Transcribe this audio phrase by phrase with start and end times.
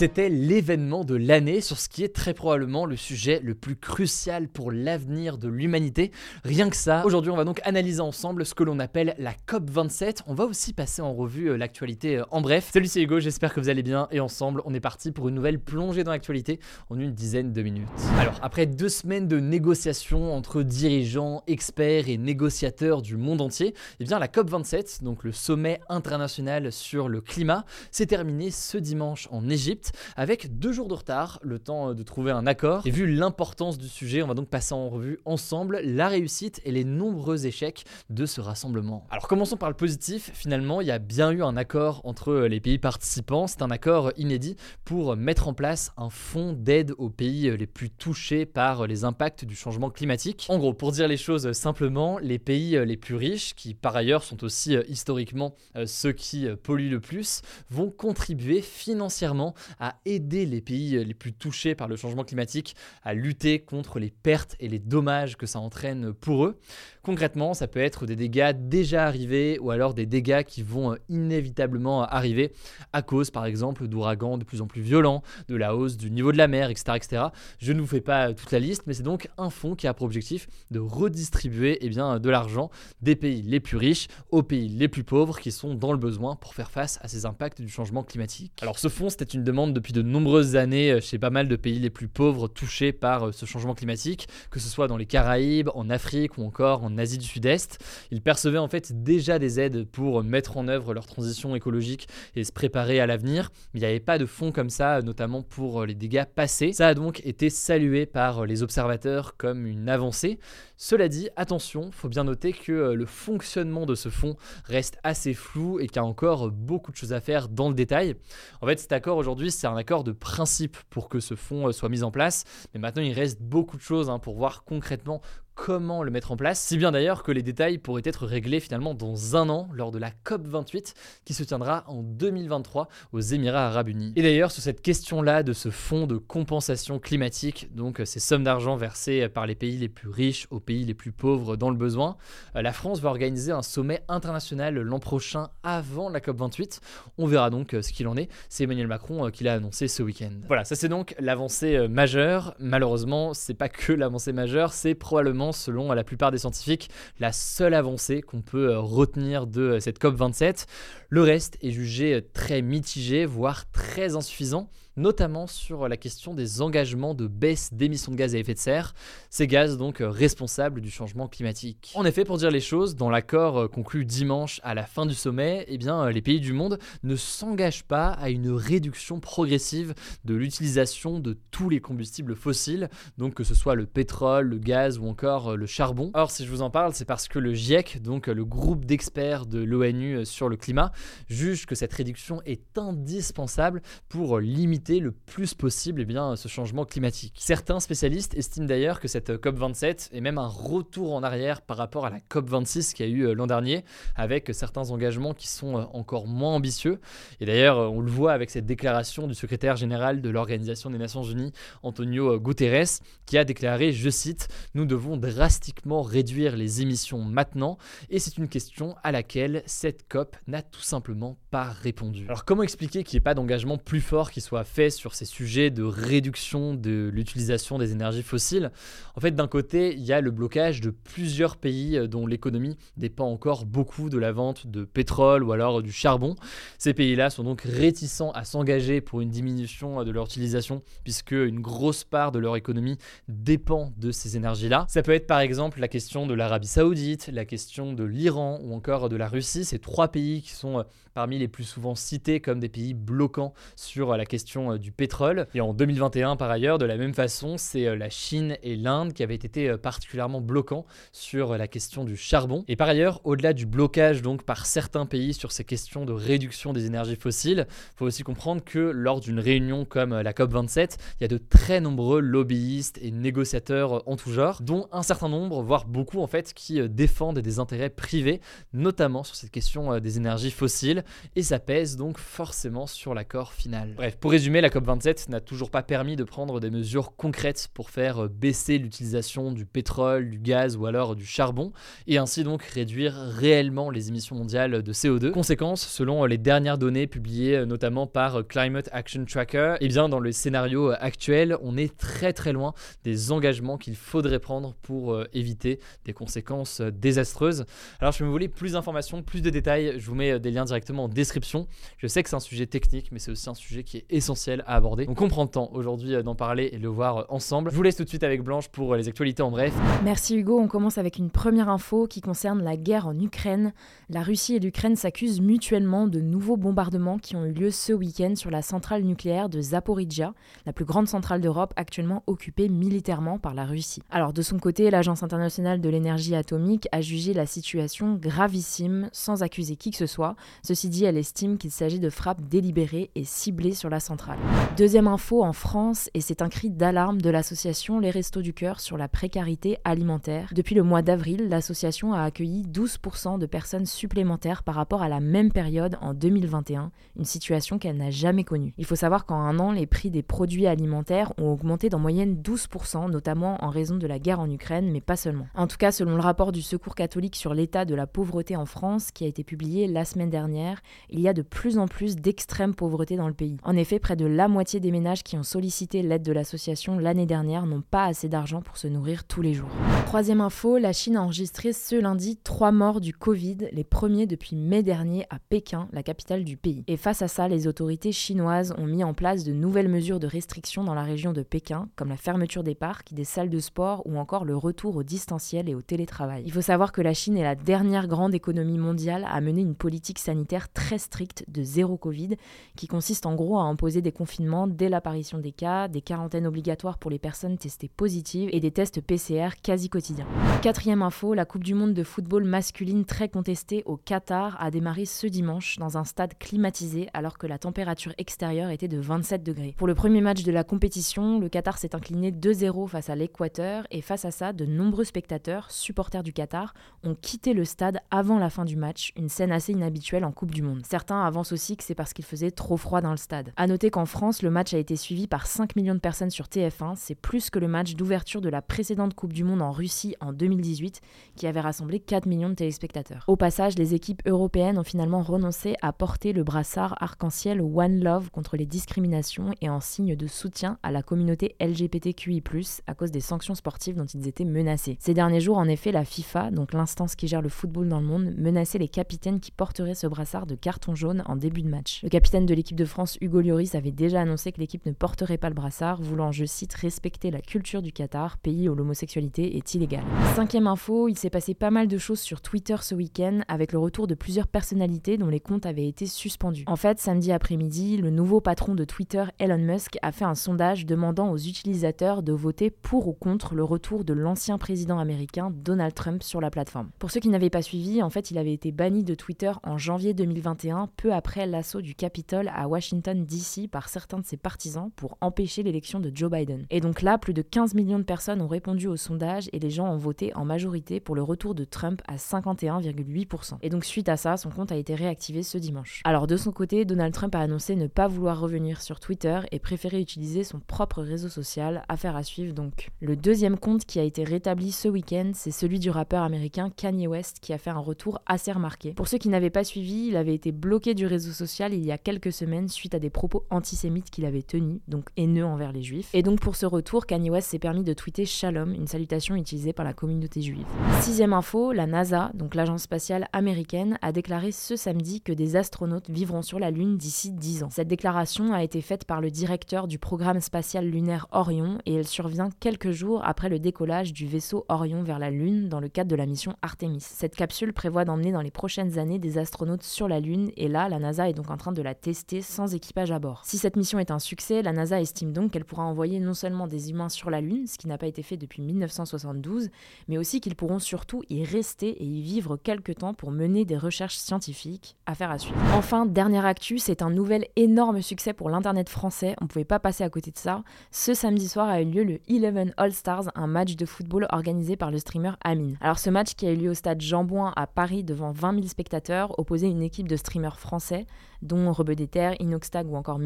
[0.00, 4.48] C'était l'événement de l'année sur ce qui est très probablement le sujet le plus crucial
[4.48, 6.10] pour l'avenir de l'humanité.
[6.42, 10.20] Rien que ça, aujourd'hui on va donc analyser ensemble ce que l'on appelle la COP27.
[10.26, 12.70] On va aussi passer en revue euh, l'actualité euh, en bref.
[12.72, 15.34] Salut c'est Hugo, j'espère que vous allez bien et ensemble on est parti pour une
[15.34, 17.86] nouvelle plongée dans l'actualité en une dizaine de minutes.
[18.18, 24.04] Alors après deux semaines de négociations entre dirigeants, experts et négociateurs du monde entier, eh
[24.04, 29.46] bien la COP27, donc le sommet international sur le climat, s'est terminé ce dimanche en
[29.50, 32.86] Égypte avec deux jours de retard, le temps euh, de trouver un accord.
[32.86, 36.72] Et vu l'importance du sujet, on va donc passer en revue ensemble la réussite et
[36.72, 39.06] les nombreux échecs de ce rassemblement.
[39.10, 42.48] Alors commençons par le positif, finalement il y a bien eu un accord entre euh,
[42.48, 47.10] les pays participants, c'est un accord inédit pour mettre en place un fonds d'aide aux
[47.10, 50.46] pays euh, les plus touchés par les impacts du changement climatique.
[50.48, 54.22] En gros, pour dire les choses simplement, les pays les plus riches, qui par ailleurs
[54.22, 55.54] sont aussi historiquement
[55.86, 61.74] ceux qui polluent le plus, vont contribuer financièrement à aider les pays les plus touchés
[61.74, 66.12] par le changement climatique à lutter contre les pertes et les dommages que ça entraîne
[66.12, 66.58] pour eux.
[67.02, 72.04] Concrètement, ça peut être des dégâts déjà arrivés ou alors des dégâts qui vont inévitablement
[72.04, 72.52] arriver
[72.92, 76.30] à cause par exemple d'ouragans de plus en plus violents, de la hausse du niveau
[76.30, 76.92] de la mer, etc.
[76.96, 77.22] etc.
[77.58, 79.94] Je ne vous fais pas toute la liste, mais c'est donc un fonds qui a
[79.94, 82.70] pour objectif de redistribuer eh bien, de l'argent
[83.00, 86.36] des pays les plus riches aux pays les plus pauvres qui sont dans le besoin
[86.36, 88.52] pour faire face à ces impacts du changement climatique.
[88.60, 91.56] Alors ce fonds, c'était une demande depuis de nombreuses années euh, chez pas mal de
[91.56, 95.06] pays les plus pauvres touchés par euh, ce changement climatique, que ce soit dans les
[95.06, 97.78] Caraïbes, en Afrique ou encore en Asie du Sud-Est.
[98.10, 102.44] Ils percevaient en fait déjà des aides pour mettre en œuvre leur transition écologique et
[102.44, 103.50] se préparer à l'avenir.
[103.74, 106.72] Il n'y avait pas de fonds comme ça, notamment pour euh, les dégâts passés.
[106.72, 110.38] Ça a donc été salué par les observateurs comme une avancée.
[110.76, 115.78] Cela dit, attention, faut bien noter que le fonctionnement de ce fonds reste assez flou
[115.78, 118.14] et qu'il y a encore beaucoup de choses à faire dans le détail.
[118.62, 121.72] En fait, cet accord aujourd'hui, c'est un accord de principe pour que ce fonds euh,
[121.72, 122.44] soit mis en place.
[122.72, 125.20] Mais maintenant, il reste beaucoup de choses hein, pour voir concrètement
[125.66, 128.94] comment le mettre en place, si bien d'ailleurs que les détails pourraient être réglés finalement
[128.94, 130.94] dans un an lors de la COP28
[131.26, 134.14] qui se tiendra en 2023 aux Émirats arabes unis.
[134.16, 138.42] Et d'ailleurs sur cette question-là de ce fonds de compensation climatique, donc euh, ces sommes
[138.42, 141.76] d'argent versées par les pays les plus riches aux pays les plus pauvres dans le
[141.76, 142.16] besoin,
[142.56, 146.80] euh, la France va organiser un sommet international l'an prochain avant la COP28.
[147.18, 148.30] On verra donc euh, ce qu'il en est.
[148.48, 150.32] C'est Emmanuel Macron qui l'a annoncé ce week-end.
[150.46, 152.54] Voilà, ça c'est donc l'avancée majeure.
[152.58, 157.74] Malheureusement, c'est pas que l'avancée majeure, c'est probablement selon la plupart des scientifiques, la seule
[157.74, 160.66] avancée qu'on peut euh, retenir de euh, cette COP27.
[161.08, 166.62] Le reste est jugé euh, très mitigé, voire très insuffisant notamment sur la question des
[166.62, 168.94] engagements de baisse d'émissions de gaz à effet de serre,
[169.28, 171.92] ces gaz donc euh, responsables du changement climatique.
[171.94, 175.14] En effet, pour dire les choses, dans l'accord euh, conclu dimanche à la fin du
[175.14, 179.94] sommet, eh bien, euh, les pays du monde ne s'engagent pas à une réduction progressive
[180.24, 182.88] de l'utilisation de tous les combustibles fossiles,
[183.18, 186.10] donc que ce soit le pétrole, le gaz ou encore le charbon.
[186.14, 189.46] Or, si je vous en parle, c'est parce que le GIEC, donc le groupe d'experts
[189.46, 190.92] de l'ONU sur le climat,
[191.28, 196.84] juge que cette réduction est indispensable pour limiter le plus possible eh bien, ce changement
[196.84, 197.34] climatique.
[197.38, 202.06] Certains spécialistes estiment d'ailleurs que cette COP27 est même un retour en arrière par rapport
[202.06, 203.84] à la COP26 qui a eu euh, l'an dernier,
[204.16, 207.00] avec certains engagements qui sont euh, encore moins ambitieux.
[207.40, 210.98] Et d'ailleurs, euh, on le voit avec cette déclaration du secrétaire général de l'Organisation des
[210.98, 211.52] Nations Unies,
[211.82, 217.76] Antonio Guterres, qui a déclaré, je cite, Nous devons drastiquement réduire les émissions maintenant,
[218.08, 222.24] et c'est une question à laquelle cette COP n'a tout simplement pas répondu.
[222.26, 225.24] Alors comment expliquer qu'il n'y ait pas d'engagement plus fort qui soit fait sur ces
[225.24, 228.70] sujets de réduction de l'utilisation des énergies fossiles.
[229.16, 232.76] En fait, d'un côté, il y a le blocage de plusieurs pays euh, dont l'économie
[232.96, 236.36] dépend encore beaucoup de la vente de pétrole ou alors du charbon.
[236.78, 241.32] Ces pays-là sont donc réticents à s'engager pour une diminution euh, de leur utilisation puisque
[241.32, 242.96] une grosse part de leur économie
[243.28, 244.86] dépend de ces énergies-là.
[244.88, 248.72] Ça peut être par exemple la question de l'Arabie Saoudite, la question de l'Iran ou
[248.74, 249.64] encore de la Russie.
[249.64, 250.82] Ces trois pays qui sont euh,
[251.14, 255.46] parmi les plus souvent cités comme des pays bloquants sur la question du pétrole.
[255.54, 259.22] Et en 2021, par ailleurs, de la même façon, c'est la Chine et l'Inde qui
[259.22, 262.64] avaient été particulièrement bloquants sur la question du charbon.
[262.68, 266.72] Et par ailleurs, au-delà du blocage donc par certains pays sur ces questions de réduction
[266.72, 271.22] des énergies fossiles, il faut aussi comprendre que lors d'une réunion comme la COP27, il
[271.22, 275.62] y a de très nombreux lobbyistes et négociateurs en tout genre, dont un certain nombre,
[275.62, 278.40] voire beaucoup en fait, qui défendent des intérêts privés,
[278.72, 281.04] notamment sur cette question des énergies fossiles,
[281.36, 283.94] et ça pèse donc forcément sur l'accord final.
[283.94, 287.90] Bref, pour résumer, la COP27 n'a toujours pas permis de prendre des mesures concrètes pour
[287.90, 291.72] faire baisser l'utilisation du pétrole, du gaz ou alors du charbon,
[292.08, 295.30] et ainsi donc réduire réellement les émissions mondiales de CO2.
[295.30, 300.18] Conséquence, selon les dernières données publiées notamment par Climate Action Tracker, et eh bien dans
[300.18, 302.74] le scénario actuel, on est très très loin
[303.04, 307.66] des engagements qu'il faudrait prendre pour euh, éviter des conséquences désastreuses.
[308.00, 311.04] Alors je me voulais plus d'informations, plus de détails, je vous mets des liens directement
[311.04, 311.68] en description.
[311.98, 314.39] Je sais que c'est un sujet technique, mais c'est aussi un sujet qui est essentiel
[314.48, 315.06] à aborder.
[315.06, 317.70] Donc on prend le temps aujourd'hui euh, d'en parler et de le voir euh, ensemble.
[317.70, 319.74] Je vous laisse tout de suite avec Blanche pour les actualités en bref.
[320.04, 323.72] Merci Hugo, on commence avec une première info qui concerne la guerre en Ukraine.
[324.08, 328.34] La Russie et l'Ukraine s'accusent mutuellement de nouveaux bombardements qui ont eu lieu ce week-end
[328.34, 330.32] sur la centrale nucléaire de Zaporizhia,
[330.66, 334.02] la plus grande centrale d'Europe actuellement occupée militairement par la Russie.
[334.10, 339.42] Alors de son côté, l'Agence internationale de l'énergie atomique a jugé la situation gravissime sans
[339.42, 340.36] accuser qui que ce soit.
[340.62, 344.29] Ceci dit, elle estime qu'il s'agit de frappes délibérées et ciblées sur la centrale.
[344.76, 348.80] Deuxième info en France, et c'est un cri d'alarme de l'association Les Restos du Cœur
[348.80, 350.50] sur la précarité alimentaire.
[350.54, 355.20] Depuis le mois d'avril, l'association a accueilli 12% de personnes supplémentaires par rapport à la
[355.20, 358.74] même période en 2021, une situation qu'elle n'a jamais connue.
[358.78, 362.40] Il faut savoir qu'en un an, les prix des produits alimentaires ont augmenté d'en moyenne
[362.42, 365.46] 12%, notamment en raison de la guerre en Ukraine, mais pas seulement.
[365.54, 368.66] En tout cas, selon le rapport du Secours catholique sur l'état de la pauvreté en
[368.66, 370.80] France, qui a été publié la semaine dernière,
[371.10, 373.56] il y a de plus en plus d'extrême pauvreté dans le pays.
[373.64, 377.26] En effet, près de la moitié des ménages qui ont sollicité l'aide de l'association l'année
[377.26, 379.68] dernière n'ont pas assez d'argent pour se nourrir tous les jours.
[380.06, 384.56] Troisième info, la Chine a enregistré ce lundi trois morts du Covid, les premiers depuis
[384.56, 386.84] mai dernier à Pékin, la capitale du pays.
[386.88, 390.26] Et face à ça, les autorités chinoises ont mis en place de nouvelles mesures de
[390.26, 394.02] restriction dans la région de Pékin, comme la fermeture des parcs, des salles de sport
[394.04, 396.42] ou encore le retour au distanciel et au télétravail.
[396.44, 399.76] Il faut savoir que la Chine est la dernière grande économie mondiale à mener une
[399.76, 402.36] politique sanitaire très stricte de zéro Covid,
[402.76, 406.98] qui consiste en gros à imposer des confinements dès l'apparition des cas, des quarantaines obligatoires
[406.98, 410.26] pour les personnes testées positives et des tests PCR quasi quotidiens.
[410.62, 415.04] Quatrième info, la Coupe du Monde de football masculine très contestée au Qatar a démarré
[415.04, 419.74] ce dimanche dans un stade climatisé alors que la température extérieure était de 27 degrés.
[419.76, 423.86] Pour le premier match de la compétition, le Qatar s'est incliné 2-0 face à l'Équateur
[423.90, 426.74] et face à ça, de nombreux spectateurs, supporters du Qatar,
[427.04, 430.52] ont quitté le stade avant la fin du match, une scène assez inhabituelle en Coupe
[430.52, 430.82] du Monde.
[430.88, 433.52] Certains avancent aussi que c'est parce qu'il faisait trop froid dans le stade.
[433.56, 436.46] A noter qu'en France, le match a été suivi par 5 millions de personnes sur
[436.46, 440.16] TF1, c'est plus que le match d'ouverture de la précédente Coupe du Monde en Russie
[440.20, 441.00] en 2018
[441.36, 443.24] qui avait rassemblé 4 millions de téléspectateurs.
[443.26, 448.30] Au passage, les équipes européennes ont finalement renoncé à porter le brassard arc-en-ciel One Love
[448.30, 452.42] contre les discriminations et en signe de soutien à la communauté LGBTQI+,
[452.86, 454.96] à cause des sanctions sportives dont ils étaient menacés.
[455.00, 458.06] Ces derniers jours, en effet, la FIFA, donc l'instance qui gère le football dans le
[458.06, 462.00] monde, menaçait les capitaines qui porteraient ce brassard de carton jaune en début de match.
[462.02, 465.38] Le capitaine de l'équipe de France, Hugo Lloris, avait déjà annoncé que l'équipe ne porterait
[465.38, 469.74] pas le brassard, voulant, je cite, respecter la culture du Qatar, pays où l'homosexualité est
[469.74, 470.04] illégale.
[470.36, 473.78] Cinquième info, il s'est passé pas mal de choses sur Twitter ce week-end avec le
[473.78, 476.64] retour de plusieurs personnalités dont les comptes avaient été suspendus.
[476.66, 480.84] En fait, samedi après-midi, le nouveau patron de Twitter, Elon Musk, a fait un sondage
[480.84, 485.94] demandant aux utilisateurs de voter pour ou contre le retour de l'ancien président américain Donald
[485.94, 486.90] Trump sur la plateforme.
[486.98, 489.78] Pour ceux qui n'avaient pas suivi, en fait, il avait été banni de Twitter en
[489.78, 494.90] janvier 2021, peu après l'assaut du Capitole à Washington DC par certains de ses partisans
[494.96, 496.66] pour empêcher l'élection de Joe Biden.
[496.70, 499.70] Et donc là, plus de 15 millions de personnes ont répondu au sondage et les
[499.70, 503.58] gens ont voté en majorité pour le retour de Trump à 51,8%.
[503.62, 506.02] Et donc suite à ça, son compte a été réactivé ce dimanche.
[506.04, 509.58] Alors de son côté, Donald Trump a annoncé ne pas vouloir revenir sur Twitter et
[509.58, 512.90] préférer utiliser son propre réseau social, affaire à suivre donc.
[513.00, 517.06] Le deuxième compte qui a été rétabli ce week-end, c'est celui du rappeur américain Kanye
[517.06, 518.92] West qui a fait un retour assez remarqué.
[518.92, 521.92] Pour ceux qui n'avaient pas suivi, il avait été bloqué du réseau social il y
[521.92, 525.82] a quelques semaines suite à des propos antisémites qu'il avait tenus, donc haineux envers les
[525.82, 526.08] juifs.
[526.14, 529.74] Et donc pour ce retour, Kanye West s'est permis de tweeter Shalom, une salutation utilisée
[529.74, 530.64] par la communauté juive.
[531.02, 536.08] Sixième info, la NASA, donc l'agence spatiale américaine, a déclaré ce samedi que des astronautes
[536.08, 537.68] vivront sur la Lune d'ici 10 ans.
[537.70, 542.08] Cette déclaration a été faite par le directeur du programme spatial lunaire Orion et elle
[542.08, 546.10] survient quelques jours après le décollage du vaisseau Orion vers la Lune dans le cadre
[546.10, 547.02] de la mission Artemis.
[547.02, 550.88] Cette capsule prévoit d'emmener dans les prochaines années des astronautes sur la Lune et là,
[550.88, 553.42] la NASA est donc en train de la tester sans équipage à bord.
[553.50, 556.68] Si cette mission est un succès, la NASA estime donc qu'elle pourra envoyer non seulement
[556.68, 559.70] des humains sur la Lune, ce qui n'a pas été fait depuis 1972,
[560.06, 563.76] mais aussi qu'ils pourront surtout y rester et y vivre quelques temps pour mener des
[563.76, 564.94] recherches scientifiques.
[565.04, 565.58] Affaire à suivre.
[565.74, 569.34] Enfin, dernière actu, c'est un nouvel énorme succès pour l'internet français.
[569.40, 570.62] On ne pouvait pas passer à côté de ça.
[570.92, 574.76] Ce samedi soir a eu lieu le Eleven All Stars, un match de football organisé
[574.76, 575.76] par le streamer Amine.
[575.80, 578.54] Alors ce match qui a eu lieu au stade Jean Bouin à Paris devant 20
[578.54, 581.08] 000 spectateurs opposait une équipe de streamers français
[581.42, 581.96] dont Rebeu
[582.38, 583.18] Inoxtag ou encore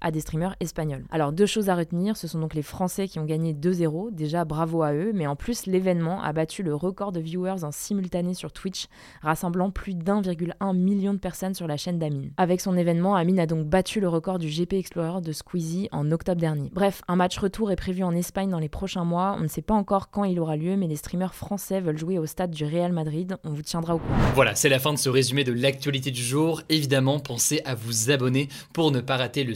[0.00, 1.04] À des streamers espagnols.
[1.10, 4.44] Alors deux choses à retenir, ce sont donc les Français qui ont gagné 2-0, déjà
[4.44, 8.34] bravo à eux, mais en plus l'événement a battu le record de viewers en simultané
[8.34, 8.86] sur Twitch,
[9.22, 12.30] rassemblant plus d'1,1 million de personnes sur la chaîne d'Amine.
[12.36, 16.12] Avec son événement, Amine a donc battu le record du GP Explorer de Squeezie en
[16.12, 16.70] octobre dernier.
[16.72, 19.62] Bref, un match retour est prévu en Espagne dans les prochains mois, on ne sait
[19.62, 22.64] pas encore quand il aura lieu, mais les streamers français veulent jouer au stade du
[22.64, 24.14] Real Madrid, on vous tiendra au courant.
[24.34, 26.62] Voilà, c'est la fin de ce résumé de l'actualité du jour.
[26.68, 29.55] Évidemment, pensez à vous abonner pour ne pas rater le